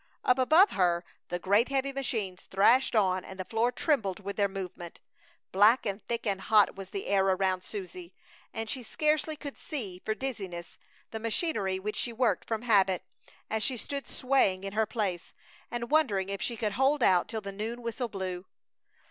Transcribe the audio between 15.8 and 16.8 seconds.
wondering if she could